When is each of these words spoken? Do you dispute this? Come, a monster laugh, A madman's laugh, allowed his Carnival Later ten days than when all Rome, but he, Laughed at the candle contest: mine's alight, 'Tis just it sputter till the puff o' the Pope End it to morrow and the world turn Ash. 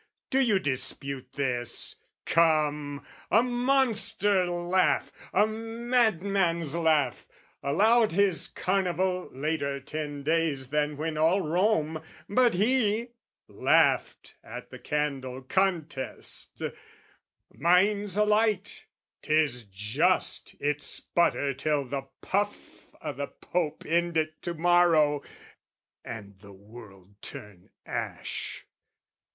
Do 0.31 0.39
you 0.39 0.57
dispute 0.57 1.33
this? 1.33 1.97
Come, 2.25 3.05
a 3.29 3.43
monster 3.43 4.47
laugh, 4.47 5.11
A 5.31 5.45
madman's 5.45 6.75
laugh, 6.75 7.27
allowed 7.61 8.11
his 8.11 8.47
Carnival 8.47 9.29
Later 9.31 9.79
ten 9.79 10.23
days 10.23 10.69
than 10.69 10.97
when 10.97 11.19
all 11.19 11.41
Rome, 11.41 12.01
but 12.27 12.55
he, 12.55 13.09
Laughed 13.47 14.33
at 14.43 14.71
the 14.71 14.79
candle 14.79 15.43
contest: 15.43 16.63
mine's 17.53 18.17
alight, 18.17 18.87
'Tis 19.21 19.65
just 19.65 20.55
it 20.59 20.81
sputter 20.81 21.53
till 21.53 21.85
the 21.85 22.07
puff 22.21 22.87
o' 23.03 23.13
the 23.13 23.27
Pope 23.27 23.85
End 23.85 24.17
it 24.17 24.41
to 24.41 24.55
morrow 24.55 25.21
and 26.03 26.39
the 26.39 26.53
world 26.53 27.21
turn 27.21 27.69
Ash. 27.85 28.65